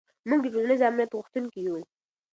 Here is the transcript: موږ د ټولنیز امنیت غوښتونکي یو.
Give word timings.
موږ 0.27 0.39
د 0.43 0.47
ټولنیز 0.53 0.81
امنیت 0.89 1.11
غوښتونکي 1.17 1.59
یو. 1.67 1.77